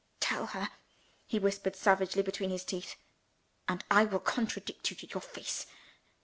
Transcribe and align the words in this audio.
"Tell 0.19 0.47
her," 0.47 0.69
he 1.27 1.37
whispered 1.37 1.75
savagely 1.75 2.23
between 2.23 2.49
his 2.49 2.63
teeth; 2.65 2.95
"and 3.67 3.83
I 3.91 4.03
will 4.05 4.19
contradict 4.19 4.89
you 4.89 4.95
to 4.95 5.07
your 5.07 5.21
face! 5.21 5.67